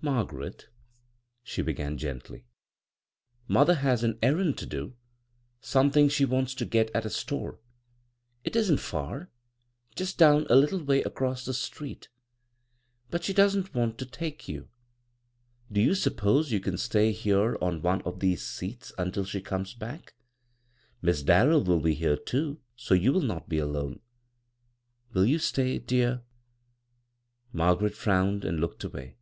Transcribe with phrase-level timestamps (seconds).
[0.00, 0.68] "Margaret,"
[1.42, 2.44] she beg^an, gently,
[3.48, 4.94] "mother has an errand to do—
[5.60, 7.58] something she wants to get at a store.
[8.44, 9.28] It isn't far—
[9.96, 12.08] ^just down a little way across the street,
[13.10, 14.68] but she doesn't want to take youu
[15.72, 19.74] Do you suppose you can stay here on one of these seats until she comes
[19.74, 20.14] back?
[21.02, 23.98] Miss Dairell will be here too, so you will not be alone.
[25.12, 26.22] Will you stay, dear?"
[27.52, 29.16] Margaret frowned and looked away.